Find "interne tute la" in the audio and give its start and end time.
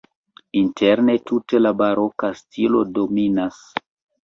0.61-1.75